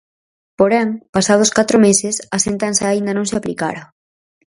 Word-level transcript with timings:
Porén, 0.59 0.87
pasados 1.15 1.53
catro 1.57 1.77
meses 1.87 2.15
a 2.35 2.37
sentenza 2.47 2.83
aínda 2.87 3.11
non 3.15 3.25
se 3.29 3.35
aplicara. 3.39 3.83